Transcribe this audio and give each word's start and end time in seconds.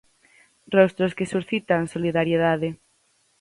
Rostros 0.75 1.15
que 1.17 1.31
suscitan 1.33 1.83
solidariedade. 1.93 2.69